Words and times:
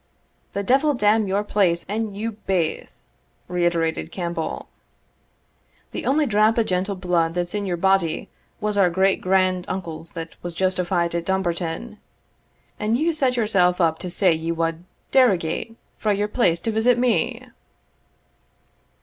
]"The 0.53 0.63
devil 0.63 0.95
damn 0.95 1.27
your 1.27 1.43
place 1.43 1.85
and 1.87 2.17
you 2.17 2.31
baith!" 2.31 2.91
reiterated 3.47 4.11
Campbell. 4.11 4.67
"The 5.91 6.07
only 6.07 6.25
drap 6.25 6.57
o' 6.57 6.63
gentle 6.63 6.95
bluid 6.95 7.35
that's 7.35 7.53
in 7.53 7.67
your 7.67 7.77
body 7.77 8.27
was 8.59 8.79
our 8.79 8.89
great 8.89 9.21
grand 9.21 9.65
uncle's 9.67 10.13
that 10.13 10.33
was 10.41 10.55
justified* 10.55 11.13
at 11.13 11.25
Dumbarton, 11.25 11.99
and 12.79 12.97
you 12.97 13.13
set 13.13 13.37
yourself 13.37 13.79
up 13.79 13.99
to 13.99 14.09
say 14.09 14.33
ye 14.33 14.51
wad 14.51 14.85
derogate 15.11 15.75
frae 15.99 16.15
your 16.17 16.27
place 16.27 16.61
to 16.61 16.71
visit 16.71 16.97
me! 16.97 17.45